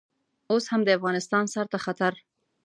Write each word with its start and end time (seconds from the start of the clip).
اوس 0.51 0.65
هم 0.71 0.81
د 0.85 0.89
افغانستان 0.97 1.43
سر 1.53 1.65
ته 1.71 1.77
خطر. 1.85 2.13